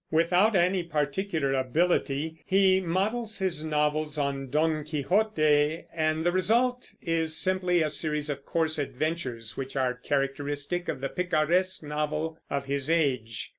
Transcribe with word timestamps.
Without 0.09 0.55
any 0.55 0.81
particular 0.81 1.53
ability, 1.53 2.41
he 2.47 2.79
models 2.79 3.37
his 3.37 3.63
novels 3.63 4.17
on 4.17 4.49
Don 4.49 4.83
Quixote, 4.83 5.85
and 5.93 6.25
the 6.25 6.31
result 6.31 6.91
is 7.03 7.37
simply 7.37 7.83
a 7.83 7.89
series 7.91 8.27
of 8.27 8.43
coarse 8.43 8.79
adventures 8.79 9.55
which 9.57 9.75
are 9.75 9.93
characteristic 9.93 10.89
of 10.89 11.01
the 11.01 11.09
picaresque 11.09 11.83
novel 11.83 12.39
of 12.49 12.65
his 12.65 12.89
age. 12.89 13.49